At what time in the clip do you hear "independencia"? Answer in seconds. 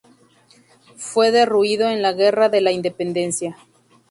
2.71-3.55